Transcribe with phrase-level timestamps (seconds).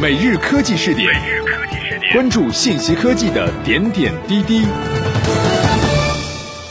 [0.00, 1.14] 每日科技试点，
[2.14, 4.64] 关注信息科技的点点滴滴。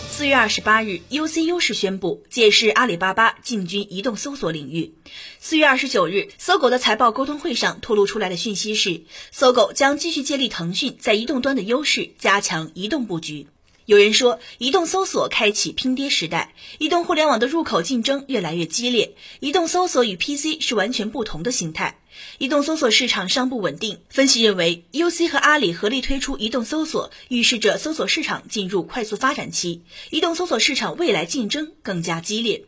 [0.10, 4.96] 四月二十八日，UC 优势宣布借势阿里巴巴进军移动搜索领域。
[5.38, 13.46] 四月二十九日，搜狗的财报沟通会上透露出来的讯息是，搜狗将继续借力腾讯在移动端的优势，加强移动布局。
[13.90, 19.16] 有人说，移动搜索开启拼爹时代，移动互联网的入口竞争越来越激烈。
[19.40, 22.00] 移动搜索与 PC 是完全不同的形态，
[22.38, 23.98] 移动搜索市场尚不稳定。
[24.12, 29.82] 分析认为，UC 和阿里合力推出移动搜索，预示着搜索市场进入快速发展期，
[30.12, 32.66] 移动搜索市场未来竞争更加激烈。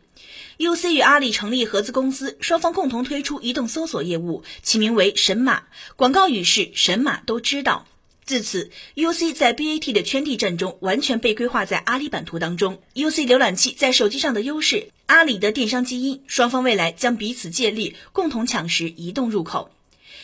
[0.58, 5.62] UC 与阿里成立合资公司，双方共同推出移动搜索业务，起名为神马，
[5.94, 7.86] 广告语是“神马都知道”。
[8.24, 12.80] 自此，UC 在 BAT 的圈地战中完全被规划在阿里版图当中。
[12.94, 19.70] UC 浏览器在手机上的优势，阿里的电商基因，双方未来将彼此借力，共同抢食移动入口。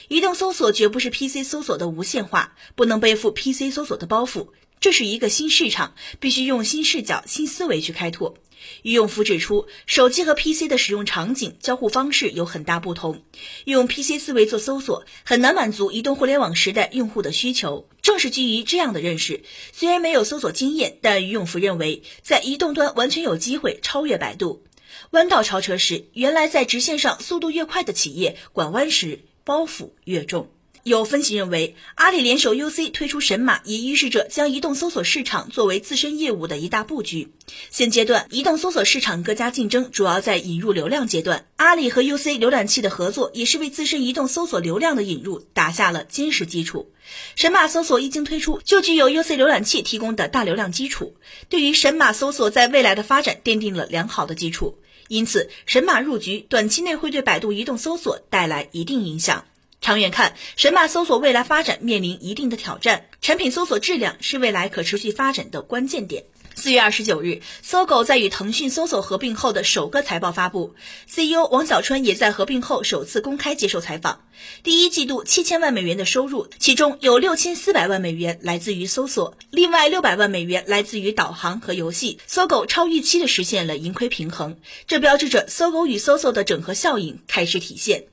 [0.09, 4.49] 移动搜索绝不是 PC 搜索的无线化，不能背负 PC 搜索的包袱。
[4.81, 8.39] 这是一个新市场，必须用新视角、新思维去开拓。
[8.83, 13.23] 于永福指出，手机和 PC 的使用场景、交互方式有很大不同，
[13.67, 17.87] 用 PC 思维做搜索，很难满足移动互联网时代用户的需求。
[18.01, 24.65] 正是基于这样的认识，虽然没有搜索经验，但于永福认为，在移动端完全有机会超越百度。
[25.11, 30.51] 弯道超车时，原来在直线上速度越快的企业，拐弯时包袱越重。
[30.83, 37.33] 有分析认为，阿里联手 UC 推出神马，也预示着将移动搜索市场作为自身业务的一大布局。
[37.71, 46.93] 现阶段，移动搜索市场各家竞争主要在引入流量阶段，阿里和 UC 浏览器的合作也是为自身移动搜索流量的引入打下了坚实基础。
[47.35, 51.15] 神马搜索一经推出，就具有 UC 浏览器提供的大流量基础，
[51.49, 54.79] 对于神马搜索在未来的发展奠定了良好的基础。
[55.09, 59.45] 因此，神马入局短期内会对百度移动搜索带来一定影响。
[59.81, 66.25] 长远看，神马搜索未来发展面临一定的挑战，产品搜索质量是未来可持续发展的关键点。
[66.59, 70.75] 四月二十九日，搜狗在与腾讯搜索合并后的首个财报发布
[71.07, 74.23] ，CEO 王小川也在合并后首次公开接受采访。
[74.65, 82.19] 第一季度七千万美元的收入，其中有六千四百万美元来自于搜索，另外六百万美元来自于导航和游戏。
[82.27, 84.59] 搜狗超预期的实现了盈亏平衡，
[84.89, 88.07] 这标志着搜狗与搜索的整合效应开始体现。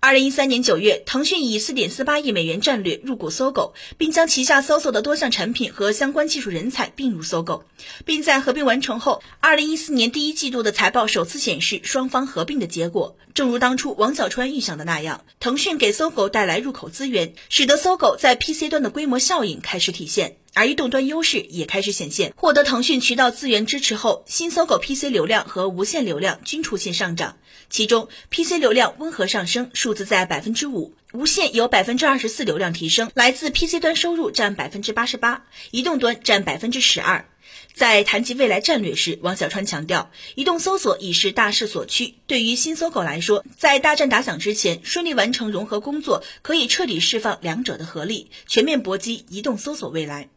[0.00, 7.64] 二零一三年九月，腾讯以四点四八亿美元战略入股搜狗，并将旗下搜索的多项产品和相关技术人才并入搜狗，
[8.04, 13.16] 并在合并完成后，二零一四年第一季度的财报首次显示双方合并的结果。
[13.34, 20.36] 正如当初王小川预想的那样，腾讯给搜狗带来入口资源，使得搜狗在 PC 端的规模效应开始体现。
[20.54, 27.36] 而移动端优势也开始显现，获得腾讯渠道资源支持后，新搜狗 PC 流量和无线流量均出现上涨。
[27.68, 37.26] 其中，PC 流量温和上升，数字在百分之五；无线有百分之二十四流量提升，来自 PC 端收入占百分之八十八，移动端占百分之十二。
[37.72, 42.16] 在谈及未来战略时，王小川强调，移动搜索已是大势所趋。
[42.26, 50.28] 对于新搜狗来说，在大战打响之前，顺利完成融合工作，可以彻底释放两者的合力，全面搏击移动搜索未来。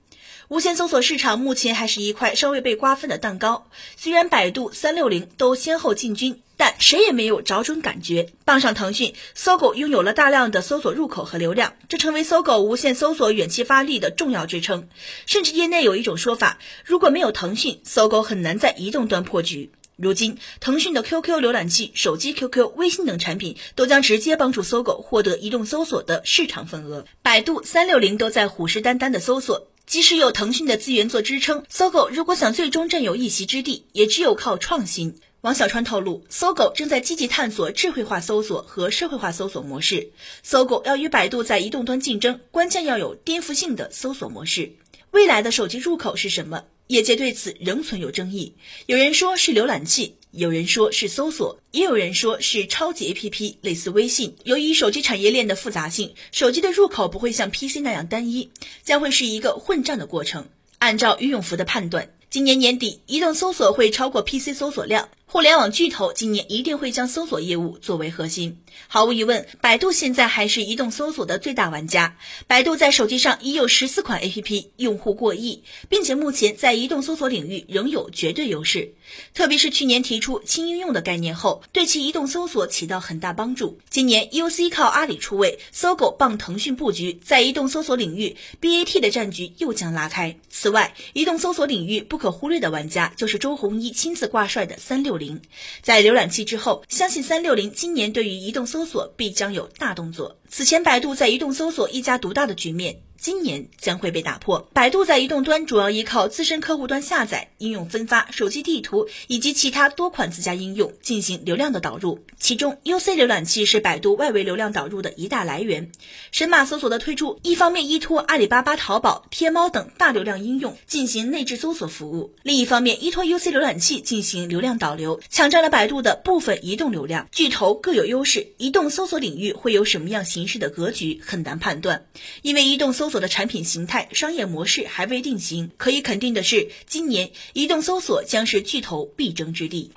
[0.53, 3.65] 无线搜索市场目前还是一块尚未被瓜分的蛋糕。
[3.97, 8.29] 虽然百度、三六零都先后进军，但谁也没有找准感觉。
[8.45, 14.89] 傍上腾讯，搜狗拥有了大量的搜索入口和流量，这成为搜狗无线搜索远期发力的重要支撑。
[15.25, 19.71] 甚至业内有一种说法，如果没有腾讯，搜狗很难在移动端破局。
[19.95, 27.05] 如今，腾讯的 QQ 浏览器、手机 QQ、微信等产品都将直接帮助搜狗获得移动搜索的市场份额。
[27.23, 29.67] 百度、三六零都在虎视眈眈的搜索。
[29.85, 35.15] 即使有腾讯的资源做支撑，搜狗如果想最终占有一席之地，也只有靠创新。
[35.41, 40.11] 王小川透露，搜狗正在积极探索智慧化搜索和社会化搜索模式。
[40.41, 44.77] 搜狗要与百度在移动端竞争，关键要有颠覆性的搜索模式。
[45.11, 46.63] 未来的手机入口是什么？
[46.93, 48.53] 业界对此仍存有争议。
[48.85, 50.15] 有人说是浏览器。
[50.29, 54.35] 有人说是搜索，也有人说是超级 APP，类似微信。
[54.43, 58.49] 由于手机产业链的复杂性，手机的入口不会像 PC 那样单一，
[58.83, 60.49] 将会是一个混战的过程。
[60.79, 65.09] 按照于永福的判断，今年年底移动搜索会超过 PC 搜索量。
[65.33, 68.59] 互联网巨头今年一定会将搜索业务作为核心。
[68.87, 72.15] 毫无疑问，百度现在还是移动搜索的最大玩家。
[72.45, 78.93] 百度在手机上已有十四款 APP，用户过亿，并且目前在移动搜索领域仍有绝对优势。
[79.33, 83.79] 特别是去年提出轻应用的概念后，对其移动搜索起到很大帮助。
[83.89, 90.37] 今年 UC 靠阿里出位，搜狗傍腾讯布局，在移动搜索领域 BAT 的战局又将拉开。
[90.51, 95.22] 此外，移动搜索领域不可忽略的玩家就是周鸿祎亲自挂帅的三六零。
[95.23, 95.41] 零。
[95.81, 100.37] 在浏览器之后，相信三六零今年对于移动搜索必将有大动作。
[100.49, 103.01] 此前，百度在移动搜索一家独大的局面。
[103.23, 104.67] 今年将会被打破。
[104.73, 112.19] 百度在移动端主要依靠自身客户端下载、应用分发、手机地图以及其他多款自家应用进行流量的导入。
[112.37, 115.89] 其中，UC 浏览器是百度外围流量导入的一大来源。
[116.33, 127.29] 神马搜索的推出，一方面依托阿里巴巴、淘宝、天猫等大流量应用进行内置搜索服务，另一方面依托 UC 浏览器进行流量导流，抢占了百度的部分移动流量。
[127.31, 132.05] 巨头各有优势，移动搜索领域会有什么样形式的格局很难判断，
[132.41, 133.12] 因为移动搜。
[133.13, 139.91] 所的产品形态、商业模式还未定型，可以肯定的是，今年移动搜索将是巨头必争之地。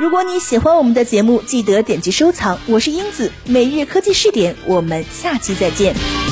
[0.00, 2.58] 如果你喜欢我们的节目，记得点击收藏。
[2.68, 6.23] 我是英子，每日科技试点，我们下期再见。